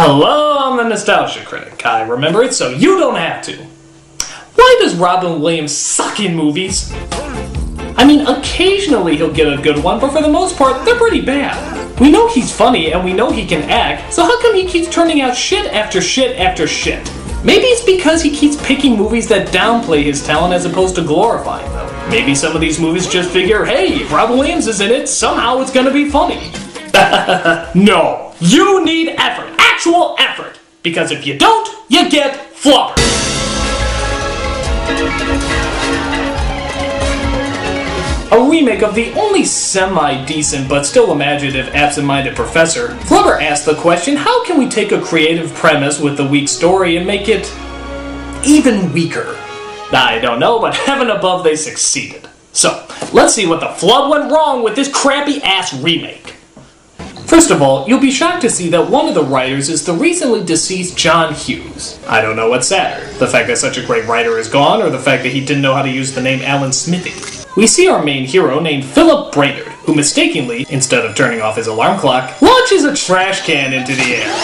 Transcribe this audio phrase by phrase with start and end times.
[0.00, 1.84] Hello, I'm the Nostalgia Critic.
[1.84, 3.56] I remember it so you don't have to.
[4.54, 6.94] Why does Robin Williams suck in movies?
[7.96, 11.20] I mean, occasionally he'll get a good one, but for the most part, they're pretty
[11.20, 11.98] bad.
[11.98, 14.88] We know he's funny and we know he can act, so how come he keeps
[14.88, 17.04] turning out shit after shit after shit?
[17.42, 21.68] Maybe it's because he keeps picking movies that downplay his talent as opposed to glorifying
[21.72, 22.08] them.
[22.08, 25.58] Maybe some of these movies just figure, hey, if Robin Williams is in it, somehow
[25.58, 26.52] it's gonna be funny.
[27.74, 32.96] no, you need effort, actual effort, because if you don't, you get flubber.
[38.32, 44.16] A remake of the only semi-decent but still imaginative Absent-Minded Professor, Flubber asked the question,
[44.16, 47.46] how can we take a creative premise with a weak story and make it
[48.44, 49.36] even weaker?
[49.92, 52.28] I don't know, but heaven above they succeeded.
[52.50, 56.34] So, let's see what the flub went wrong with this crappy ass remake.
[57.28, 59.92] First of all, you'll be shocked to see that one of the writers is the
[59.92, 62.02] recently deceased John Hughes.
[62.08, 64.88] I don't know what's sadder, the fact that such a great writer is gone, or
[64.88, 67.44] the fact that he didn't know how to use the name Alan Smithee.
[67.54, 71.66] We see our main hero named Philip Brainerd, who mistakenly, instead of turning off his
[71.66, 74.34] alarm clock, launches a trash can into the air.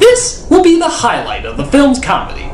[0.00, 2.45] This will be the highlight of the film's comedy.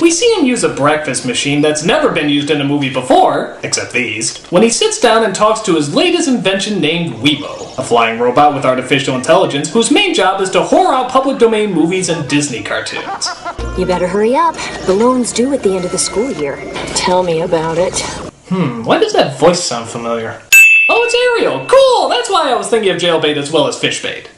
[0.00, 3.58] We see him use a breakfast machine that's never been used in a movie before,
[3.62, 7.82] except these, when he sits down and talks to his latest invention named Weebo, a
[7.82, 12.08] flying robot with artificial intelligence whose main job is to whore out public domain movies
[12.08, 13.28] and Disney cartoons.
[13.76, 14.54] You better hurry up.
[14.86, 16.56] The loan's due at the end of the school year.
[16.94, 18.00] Tell me about it.
[18.48, 20.40] Hmm, why does that voice sound familiar?
[20.88, 21.66] Oh, it's Ariel!
[21.66, 22.08] Cool!
[22.08, 24.28] That's why I was thinking of jailbait as well as fishbait.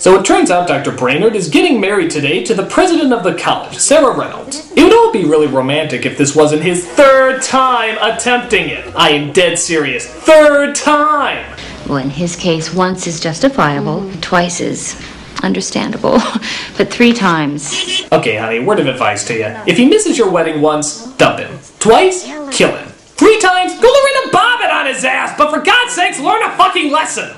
[0.00, 0.92] So it turns out Dr.
[0.92, 4.72] Brainerd is getting married today to the president of the college, Sarah Reynolds.
[4.72, 8.96] It would all be really romantic if this wasn't his third time attempting it.
[8.96, 10.06] I am dead serious.
[10.06, 11.44] Third time!
[11.86, 14.22] Well, in his case, once is justifiable, mm.
[14.22, 14.98] twice is
[15.42, 16.12] understandable,
[16.78, 18.06] but three times.
[18.10, 19.54] Okay, honey, word of advice to you.
[19.66, 21.58] If he misses your wedding once, dump him.
[21.78, 22.88] Twice, kill him.
[22.88, 26.90] Three times, go Lorena Bobbitt on his ass, but for God's sakes, learn a fucking
[26.90, 27.36] lesson!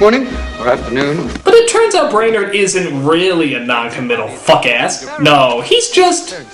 [0.00, 0.26] Morning
[0.58, 1.30] or afternoon.
[1.44, 5.20] But it turns out Brainerd isn't really a non-committal fuck-ass.
[5.20, 6.44] No, he's just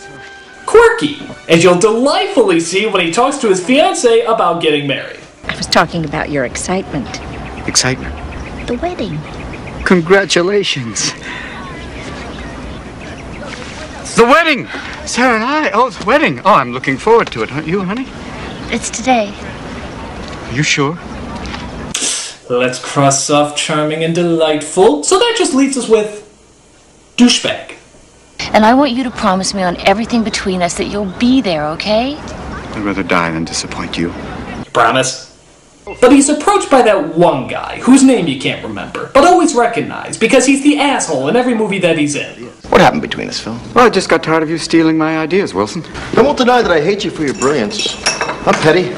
[0.66, 1.18] quirky,
[1.48, 5.18] as you'll delightfully see when he talks to his fiancée about getting married.
[5.44, 7.08] I was talking about your excitement.
[7.66, 8.14] Excitement.
[8.66, 9.18] The wedding.
[9.84, 11.12] Congratulations.
[14.16, 14.68] The wedding!
[15.06, 15.70] Sarah and I.
[15.72, 16.40] Oh, the wedding.
[16.40, 18.06] Oh, I'm looking forward to it, aren't you, honey?
[18.72, 19.32] It's today.
[19.32, 20.98] Are you sure?
[22.58, 25.04] Let's cross off charming and delightful.
[25.04, 26.26] So that just leaves us with
[27.16, 27.76] douchebag.
[28.52, 31.66] And I want you to promise me on everything between us that you'll be there,
[31.68, 32.16] okay?
[32.16, 34.12] I'd rather die than disappoint you.
[34.72, 35.28] Promise.
[36.00, 40.16] But he's approached by that one guy, whose name you can't remember, but always recognize
[40.16, 42.46] because he's the asshole in every movie that he's in.
[42.68, 43.58] What happened between us, Phil?
[43.74, 45.84] Well, I just got tired of you stealing my ideas, Wilson.
[46.16, 47.94] I won't deny that I hate you for your brilliance.
[48.46, 48.90] I'm petty,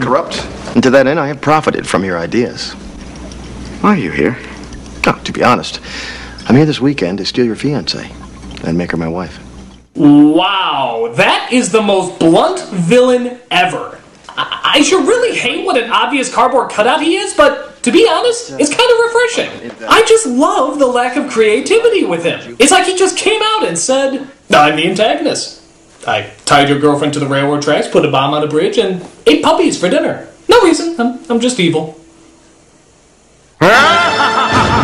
[0.00, 2.74] corrupt, and to that end, I have profited from your ideas.
[3.86, 4.36] Why are you here?
[5.06, 5.80] Oh, to be honest,
[6.48, 8.10] I'm here this weekend to steal your fiancée
[8.66, 9.38] and make her my wife.
[9.94, 14.00] Wow, that is the most blunt villain ever.
[14.30, 18.08] I, I should really hate what an obvious cardboard cutout he is, but to be
[18.10, 19.88] honest, it's kind of refreshing.
[19.88, 22.56] I just love the lack of creativity with him.
[22.58, 25.62] It's like he just came out and said, I'm the antagonist.
[26.08, 29.08] I tied your girlfriend to the railroad tracks, put a bomb on a bridge, and
[29.28, 30.26] ate puppies for dinner.
[30.48, 31.00] No reason.
[31.00, 32.00] I'm, I'm just evil.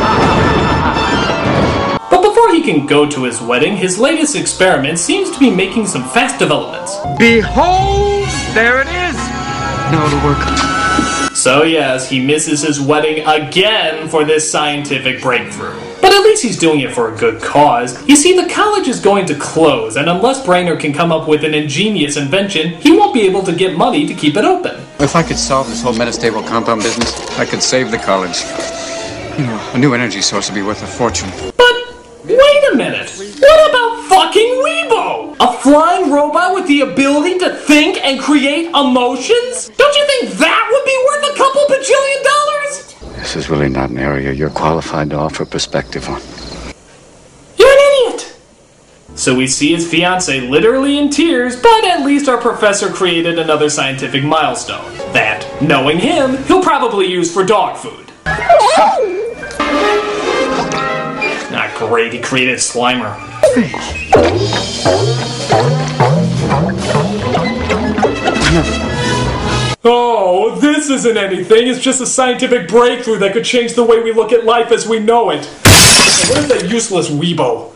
[2.11, 5.87] But before he can go to his wedding, his latest experiment seems to be making
[5.87, 6.97] some fast developments.
[7.19, 8.29] Behold!
[8.55, 9.17] There it is!
[9.93, 10.72] Now it'll work.
[11.43, 15.77] So yes, he misses his wedding again for this scientific breakthrough.
[16.01, 18.01] But at least he's doing it for a good cause.
[18.07, 21.43] You see, the college is going to close, and unless Brainerd can come up with
[21.43, 24.81] an ingenious invention, he won't be able to get money to keep it open.
[25.01, 28.45] If I could solve this whole metastable compound business, I could save the college.
[29.37, 31.29] You know, a new energy source would be worth a fortune.
[31.57, 31.75] But
[32.25, 33.11] wait a minute!
[33.41, 35.35] What about fucking Weebo?
[35.41, 39.73] A flying robot with the ability to think and create emotions?
[39.77, 39.92] Don't
[43.33, 46.21] This is really not an area you're qualified to offer perspective on.
[47.57, 47.79] You're an
[48.11, 48.37] idiot!
[49.15, 53.71] So we see his fiance literally in tears, but at least our professor created another
[53.71, 54.85] scientific milestone.
[55.15, 58.13] That, knowing him, he'll probably use for dog food.
[61.51, 63.17] Not great, he created Slimer.
[70.89, 71.69] This isn't anything.
[71.69, 74.89] It's just a scientific breakthrough that could change the way we look at life as
[74.89, 75.47] we know it.
[75.47, 77.73] What is that useless Weebo?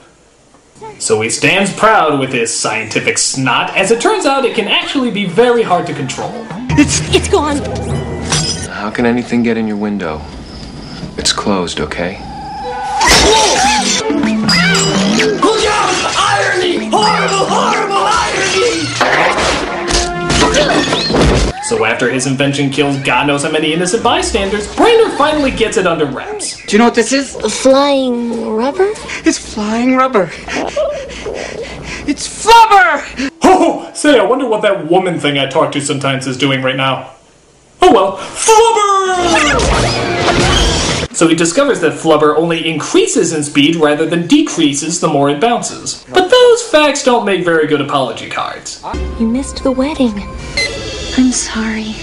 [0.98, 3.76] So he stands proud with his scientific snot.
[3.76, 6.32] As it turns out, it can actually be very hard to control.
[6.70, 7.58] It's It's gone.
[8.70, 10.20] How can anything get in your window?
[11.16, 12.18] It's closed, okay?
[15.42, 15.94] Look out!
[16.18, 16.90] Irony!
[16.90, 18.96] Horrible, horrible irony!
[21.66, 25.84] So after his invention kills God knows how many innocent bystanders, Brainerd finally gets it
[25.84, 26.64] under wraps.
[26.64, 27.34] Do you know what this is?
[27.60, 28.92] Flying rubber?
[29.24, 30.30] It's flying rubber.
[32.06, 33.32] It's flubber!
[33.42, 36.76] Oh, say, I wonder what that woman thing I talk to sometimes is doing right
[36.76, 37.10] now.
[37.82, 39.56] Oh well, Flubber!
[41.16, 45.40] So he discovers that Flubber only increases in speed rather than decreases the more it
[45.40, 46.04] bounces.
[46.12, 48.84] But those facts don't make very good apology cards.
[49.18, 50.14] You missed the wedding.
[51.18, 51.94] I'm sorry.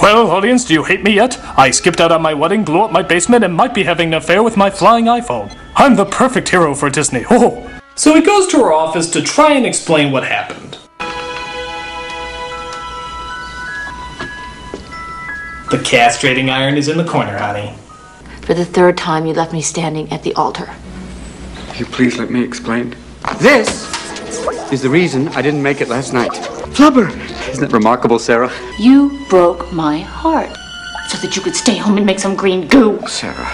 [0.00, 1.36] Well, audience, do you hate me yet?
[1.58, 4.14] I skipped out on my wedding, blew up my basement, and might be having an
[4.14, 5.56] affair with my flying iPhone.
[5.74, 7.24] I'm the perfect hero for Disney.
[7.30, 7.70] Oh!
[7.96, 10.78] So he goes to her office to try and explain what happened.
[15.70, 17.74] The castrating iron is in the corner, honey.
[18.42, 20.72] For the third time, you left me standing at the altar.
[21.68, 22.94] Will you please let me explain?
[23.38, 24.03] This
[24.72, 26.32] is the reason I didn't make it last night.
[26.74, 27.08] Flubber!
[27.48, 28.52] Isn't it remarkable, Sarah?
[28.78, 30.56] You broke my heart
[31.08, 32.98] so that you could stay home and make some green goo.
[33.06, 33.48] Sarah,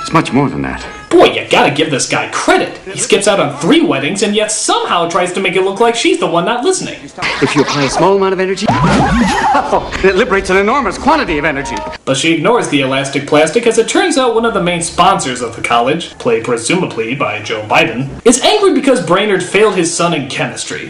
[0.00, 0.99] it's much more than that.
[1.10, 2.78] Boy, you gotta give this guy credit.
[2.78, 5.96] He skips out on three weddings and yet somehow tries to make it look like
[5.96, 7.00] she's the one not listening.
[7.42, 11.74] If you apply a small amount of energy, it liberates an enormous quantity of energy.
[12.04, 15.42] But she ignores the elastic plastic as it turns out one of the main sponsors
[15.42, 20.14] of the college, played presumably by Joe Biden, is angry because Brainerd failed his son
[20.14, 20.88] in chemistry.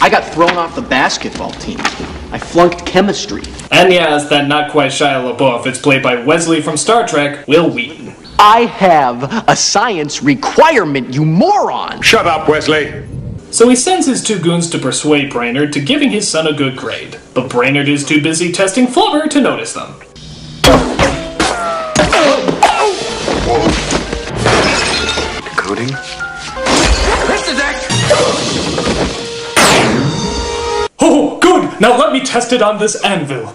[0.00, 1.78] I got thrown off the basketball team.
[2.32, 3.42] I flunked chemistry.
[3.70, 7.70] And yes, that not quite Shia LaBeouf, it's played by Wesley from Star Trek, Wil
[7.70, 7.99] Wheaton.
[8.42, 12.00] I have a science requirement, you moron!
[12.00, 13.06] Shut up, Wesley.
[13.50, 16.74] So he sends his two goons to persuade Brainerd to giving his son a good
[16.74, 17.20] grade.
[17.34, 19.92] But Brainerd is too busy testing Flubber to notice them.
[25.44, 25.88] Decoding?
[27.28, 27.54] Mr.
[27.58, 27.76] Deck!
[30.98, 31.78] Oh, good!
[31.78, 33.52] Now let me test it on this anvil.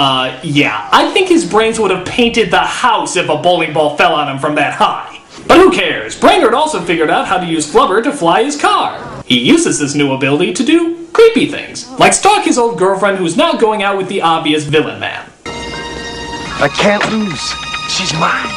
[0.00, 3.98] Uh, yeah, I think his brains would have painted the house if a bowling ball
[3.98, 5.20] fell on him from that high.
[5.46, 6.18] But who cares?
[6.18, 9.22] Brainerd also figured out how to use Flubber to fly his car.
[9.26, 13.36] He uses this new ability to do creepy things, like stalk his old girlfriend who's
[13.36, 15.28] now going out with the obvious villain man.
[15.44, 17.52] I can't lose.
[17.90, 18.48] She's mine.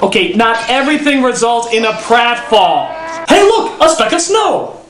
[0.00, 2.86] Okay, not everything results in a pratfall.
[3.28, 4.81] Hey, look, a speck of snow.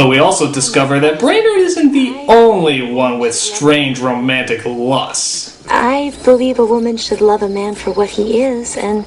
[0.00, 5.62] But we also discover that Brainerd isn't the only one with strange romantic lusts.
[5.68, 9.04] I believe a woman should love a man for what he is and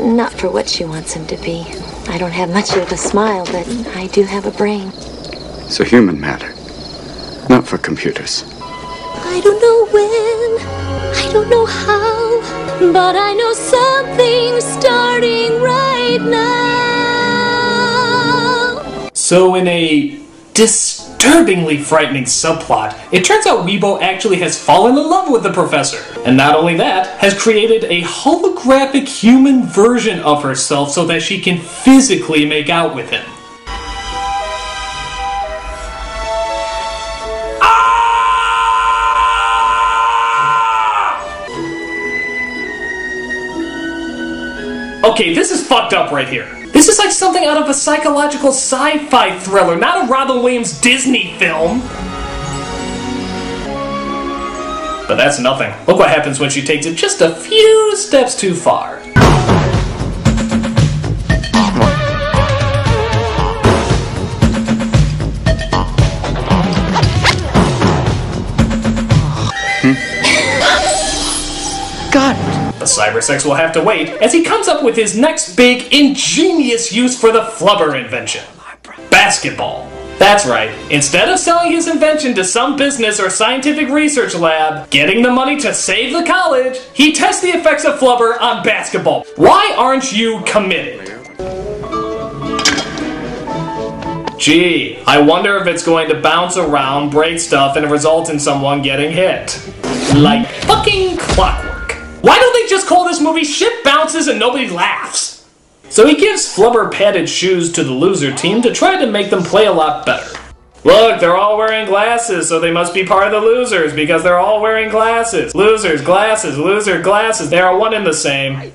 [0.00, 1.66] not for what she wants him to be.
[2.08, 4.90] I don't have much of a smile, but I do have a brain.
[5.66, 6.48] It's a human matter,
[7.50, 8.42] not for computers.
[8.58, 10.60] I don't know when,
[11.14, 12.40] I don't know how,
[12.90, 16.62] but I know something's starting right now.
[19.12, 20.21] So, in a
[20.54, 26.02] disturbingly frightening subplot, it turns out Weebo actually has fallen in love with the professor.
[26.24, 31.40] And not only that, has created a holographic human version of herself so that she
[31.40, 33.24] can physically make out with him.
[37.64, 38.02] Ah!
[45.04, 46.61] Okay, this is fucked up right here.
[46.82, 51.32] This is like something out of a psychological sci-fi thriller, not a Robin Williams Disney
[51.38, 51.78] film.
[55.06, 55.72] But that's nothing.
[55.86, 59.00] Look what happens when she takes it just a few steps too far.
[72.96, 77.18] Cybersex will have to wait as he comes up with his next big, ingenious use
[77.18, 78.44] for the Flubber invention
[79.10, 79.88] basketball.
[80.18, 80.70] That's right.
[80.90, 85.58] Instead of selling his invention to some business or scientific research lab, getting the money
[85.60, 89.24] to save the college, he tests the effects of Flubber on basketball.
[89.36, 91.08] Why aren't you committed?
[94.38, 98.82] Gee, I wonder if it's going to bounce around, break stuff, and result in someone
[98.82, 99.60] getting hit.
[100.14, 101.71] Like fucking clockwork.
[102.22, 105.44] Why don't they just call this movie Shit Bounces and Nobody Laughs?
[105.90, 109.42] So he gives Flubber padded shoes to the loser team to try to make them
[109.42, 110.38] play a lot better.
[110.84, 114.38] Look, they're all wearing glasses, so they must be part of the losers because they're
[114.38, 115.52] all wearing glasses.
[115.54, 117.50] Losers, glasses, loser, glasses.
[117.50, 118.72] They are one and the same.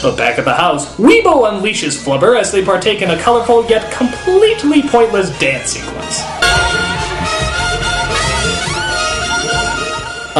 [0.00, 3.92] But back at the house, Weebo unleashes Flubber as they partake in a colorful yet
[3.92, 5.97] completely pointless dance sequence.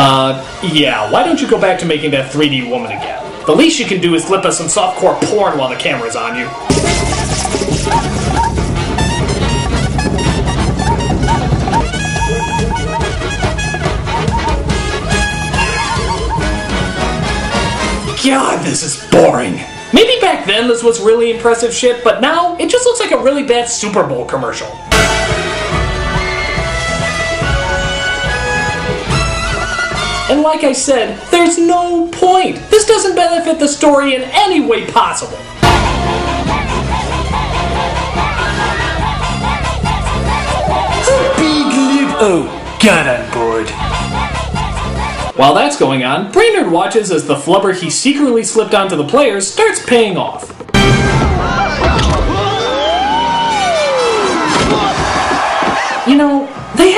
[0.01, 3.21] Uh, yeah, why don't you go back to making that 3D woman again?
[3.47, 6.39] The least you can do is flip us some softcore porn while the camera's on
[6.39, 6.45] you.
[18.25, 19.55] God, this is boring.
[19.93, 23.21] Maybe back then this was really impressive shit, but now it just looks like a
[23.21, 24.69] really bad Super Bowl commercial.
[30.31, 32.57] And like I said, there's no point.
[32.69, 35.39] This doesn't benefit the story in any way possible.
[41.39, 42.17] Big lip.
[42.21, 43.71] Oh, God, I'm bored.
[45.39, 49.51] While that's going on, Brainerd watches as the flubber he secretly slipped onto the players
[49.51, 50.58] starts paying off.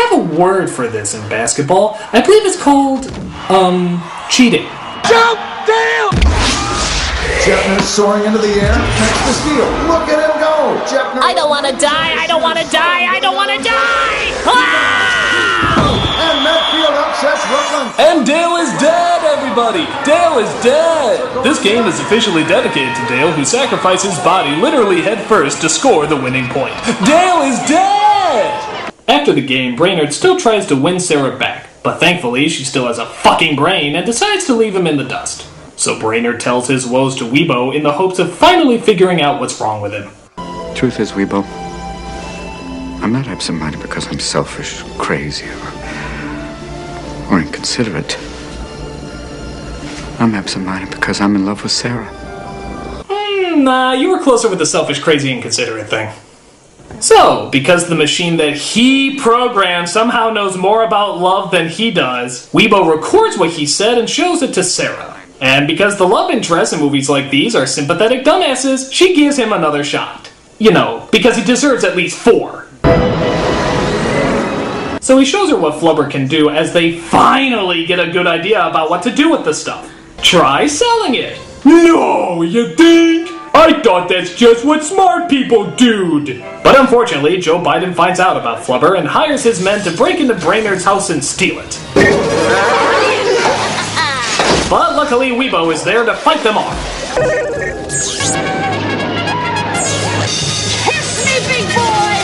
[0.01, 1.99] Have a word for this in basketball.
[2.13, 3.07] I believe it's called,
[3.49, 4.67] um, cheating.
[5.05, 6.11] Jump down!
[7.45, 9.69] Jepner soaring into the air, catch the steal.
[9.89, 10.77] Look at him go!
[10.89, 11.23] Jepner.
[11.23, 12.17] I don't want to die.
[12.17, 13.09] I don't want to die.
[13.09, 14.31] I don't want to die.
[16.21, 17.97] And Medfield upsets Rutland.
[17.99, 19.89] And Dale is dead, everybody!
[20.05, 21.17] Dale is dead!
[21.43, 26.07] This game is officially dedicated to Dale, who sacrificed his body literally headfirst to score
[26.07, 26.75] the winning point.
[27.05, 28.70] Dale is dead!
[29.11, 32.99] After the game, Brainerd still tries to win Sarah back, but thankfully she still has
[32.99, 35.49] a fucking brain and decides to leave him in the dust.
[35.77, 39.61] So Brainerd tells his woes to Weebo in the hopes of finally figuring out what's
[39.61, 40.13] wrong with him.
[40.77, 41.43] Truth is, Weebo,
[43.03, 48.17] I'm not absent-minded because I'm selfish, crazy, or, or inconsiderate.
[50.21, 52.07] I'm absent-minded because I'm in love with Sarah.
[53.09, 56.15] Hmm, nah, you were closer with the selfish, crazy, inconsiderate thing.
[57.01, 62.51] So, because the machine that he programmed somehow knows more about love than he does,
[62.53, 65.19] Weebo records what he said and shows it to Sarah.
[65.41, 69.55] And because the love interests in movies like these are sympathetic dumbasses, she gives him
[69.55, 70.31] another shot.
[70.59, 72.67] You know, because he deserves at least four.
[75.01, 78.67] So he shows her what Flubber can do as they finally get a good idea
[78.67, 79.91] about what to do with the stuff.
[80.23, 81.41] Try selling it.
[81.65, 83.20] No, you think?
[83.61, 86.25] I thought that's just what smart people do.
[86.65, 90.33] But unfortunately, Joe Biden finds out about Flubber and hires his men to break into
[90.33, 91.79] Brainerd's house and steal it.
[94.71, 96.75] But luckily, Weebo is there to fight them off.
[100.87, 102.17] Kiss me, big boy.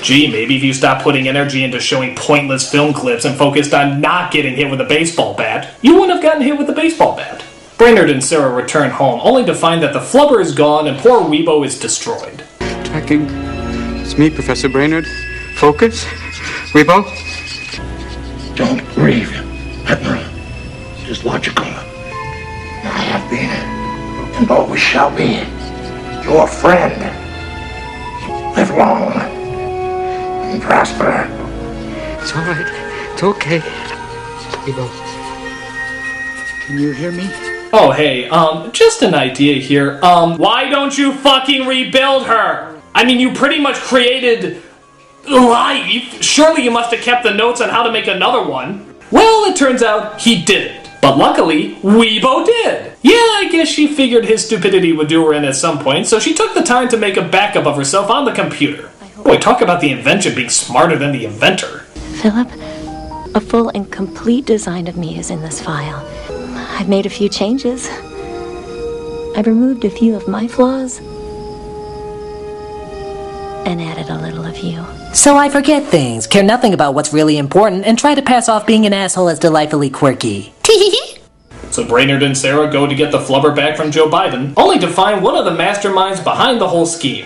[0.00, 4.00] Gee, maybe if you stopped putting energy into showing pointless film clips and focused on
[4.00, 7.16] not getting hit with a baseball bat, you wouldn't have gotten hit with a baseball
[7.16, 7.42] bat.
[7.78, 11.20] Brainerd and Sarah return home, only to find that the flubber is gone and poor
[11.20, 12.44] Weebo is destroyed.
[12.84, 13.26] Tracking.
[14.00, 15.06] It's me, Professor Brainerd.
[15.56, 16.04] Focus.
[16.72, 17.04] Weebo.
[18.54, 19.32] Don't grieve,
[19.86, 20.22] Admiral.
[21.02, 21.64] It is logical.
[21.64, 23.48] I have been,
[24.36, 25.42] and always shall be,
[26.28, 27.00] your friend.
[28.54, 29.12] Live long
[30.52, 31.26] and prosper.
[32.20, 33.10] It's all right.
[33.12, 33.60] It's okay.
[34.64, 34.88] Weebo.
[36.66, 37.51] Can you hear me?
[37.74, 39.98] Oh, hey, um, just an idea here.
[40.02, 42.80] Um, why don't you fucking rebuild her?
[42.94, 44.62] I mean, you pretty much created
[45.26, 46.22] life.
[46.22, 48.94] Surely you must have kept the notes on how to make another one.
[49.10, 50.90] Well, it turns out he didn't.
[51.00, 52.92] But luckily, Weebo did.
[53.02, 56.20] Yeah, I guess she figured his stupidity would do her in at some point, so
[56.20, 58.90] she took the time to make a backup of herself on the computer.
[59.24, 61.80] Boy, talk about the invention being smarter than the inventor.
[62.20, 62.48] Philip,
[63.34, 66.06] a full and complete design of me is in this file.
[66.82, 67.88] I've made a few changes.
[69.36, 70.98] I've removed a few of my flaws
[73.64, 74.84] and added a little of you.
[75.14, 78.66] So I forget things, care nothing about what's really important, and try to pass off
[78.66, 80.52] being an asshole as delightfully quirky.
[81.70, 84.88] So Brainerd and Sarah go to get the flubber back from Joe Biden, only to
[84.88, 87.24] find one of the masterminds behind the whole scheme.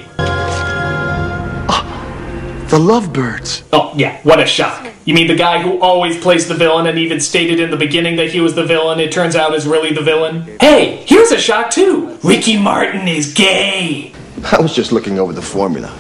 [2.77, 3.63] The Lovebirds.
[3.73, 4.87] Oh, yeah, what a shock.
[5.07, 8.17] You mean the guy who always plays the villain and even stated in the beginning
[8.17, 10.43] that he was the villain, it turns out is really the villain?
[10.61, 12.19] Hey, here's a shock too.
[12.23, 14.13] Ricky Martin is gay.
[14.53, 15.91] I was just looking over the formula.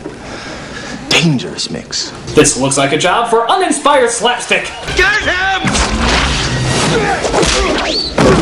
[1.08, 2.10] dangerous mix.
[2.34, 4.64] This looks like a job for uninspired slapstick.
[4.98, 5.62] Get him!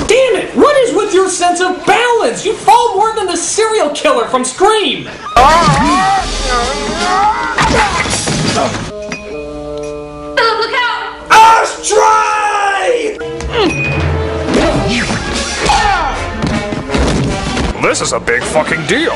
[0.09, 0.57] Damn it!
[0.57, 2.45] What is with your sense of balance?
[2.45, 5.07] You fall more than the serial killer from Scream!
[5.37, 6.15] Ah!
[8.55, 8.71] Look
[10.75, 11.25] out!
[17.83, 19.13] This is a big fucking deal.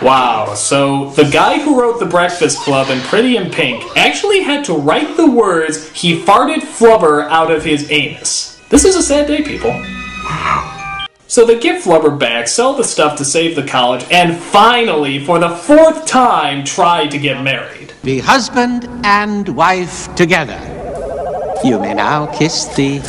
[0.00, 4.64] Wow, so the guy who wrote The Breakfast Club and Pretty in Pink actually had
[4.66, 8.60] to write the words, he farted flubber out of his anus.
[8.68, 9.72] This is a sad day, people.
[11.34, 15.40] So they get Flubber back, sell the stuff to save the college, and finally, for
[15.40, 17.92] the fourth time, try to get married.
[18.04, 20.60] Be husband and wife together.
[21.64, 23.00] You may now kiss the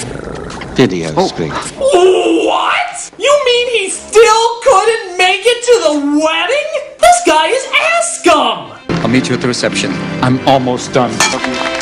[0.73, 1.27] video oh.
[1.27, 1.51] screen.
[1.51, 3.11] What?
[3.19, 6.97] You mean he still couldn't make it to the wedding?
[6.97, 9.03] This guy is ass scum!
[9.03, 9.91] I'll meet you at the reception.
[10.23, 11.11] I'm almost done.
[11.31, 11.74] No!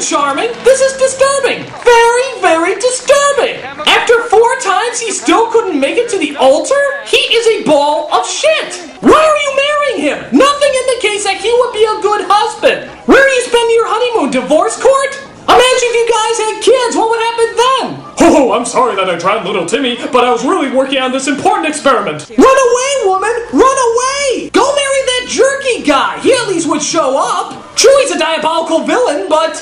[0.00, 0.48] Stop applauding!
[0.48, 0.64] This isn't charming!
[0.64, 1.64] This is disturbing!
[1.84, 3.56] Very, very disturbing!
[3.86, 6.78] After four times he still couldn't make it to the altar?
[7.06, 8.74] He is a ball of shit!
[9.00, 10.18] Why are you marrying him?
[10.36, 12.90] Nothing indicates that he would be a good husband!
[13.06, 14.30] Where are you spending your honeymoon?
[14.30, 15.12] Divorce court?
[15.48, 17.86] Imagine if you guys had kids, what would happen then?
[18.20, 21.26] Oh, I'm sorry that I tried little Timmy, but I was really working on this
[21.26, 22.28] important experiment.
[22.28, 23.34] Run away, woman!
[23.52, 24.50] Run away!
[24.50, 26.20] Go marry that jerky guy!
[26.20, 27.74] He at least would show up!
[27.74, 29.56] True, he's a diabolical villain, but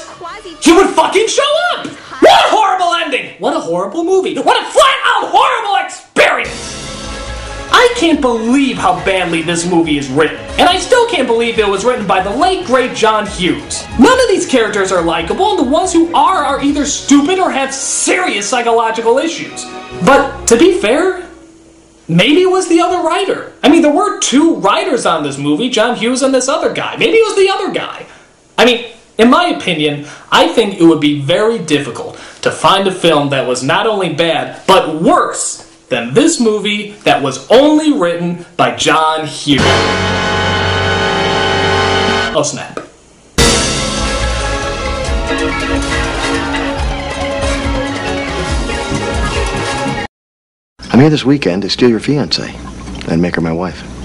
[0.66, 1.86] he would fucking show up!
[1.86, 3.36] What a horrible ending!
[3.38, 4.34] What a horrible movie!
[4.36, 6.74] What a flat out horrible experience!
[7.70, 11.68] I can't believe how badly this movie is written, and I still can't believe it
[11.68, 13.84] was written by the late great John Hughes.
[14.00, 17.52] None of these characters are likable, and the ones who are are either stupid or
[17.52, 19.64] have serious psychological issues.
[20.04, 21.28] But to be fair,
[22.08, 23.52] maybe it was the other writer.
[23.62, 26.96] I mean, there were two writers on this movie, John Hughes and this other guy.
[26.96, 28.06] Maybe it was the other guy.
[28.58, 32.92] I mean, in my opinion, I think it would be very difficult to find a
[32.92, 38.44] film that was not only bad, but worse than this movie that was only written
[38.56, 39.62] by John Hughes.
[42.34, 42.80] Oh snap.
[50.92, 52.54] I'm here this weekend to steal your fiance
[53.08, 53.95] and make her my wife.